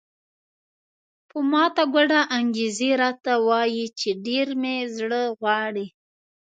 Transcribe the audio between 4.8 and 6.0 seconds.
زړه غواړي.